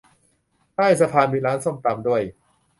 [0.75, 2.21] ใต้สะพานมีร้านส้มตำด้วย